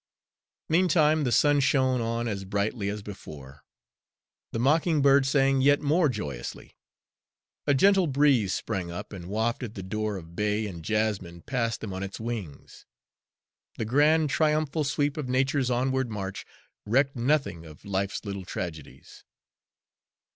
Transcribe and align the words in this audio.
Meantime 0.67 1.25
the 1.25 1.31
sun 1.31 1.59
shone 1.59 2.01
on 2.01 2.27
as 2.27 2.43
brightly 2.43 2.89
as 2.89 3.03
before, 3.03 3.63
the 4.51 4.57
mocking 4.57 4.99
bird 5.03 5.27
sang 5.27 5.61
yet 5.61 5.79
more 5.79 6.09
joyously. 6.09 6.75
A 7.67 7.75
gentle 7.75 8.07
breeze 8.07 8.51
sprang 8.51 8.89
up 8.89 9.13
and 9.13 9.27
wafted 9.27 9.75
the 9.75 9.83
odor 9.85 10.17
of 10.17 10.35
bay 10.35 10.65
and 10.65 10.83
jessamine 10.83 11.41
past 11.43 11.81
them 11.81 11.93
on 11.93 12.01
its 12.01 12.19
wings. 12.19 12.87
The 13.77 13.85
grand 13.85 14.31
triumphal 14.31 14.85
sweep 14.85 15.17
of 15.17 15.29
nature's 15.29 15.69
onward 15.69 16.09
march 16.09 16.47
recked 16.83 17.15
nothing 17.15 17.63
of 17.67 17.85
life's 17.85 18.25
little 18.25 18.43
tragedies. 18.43 19.23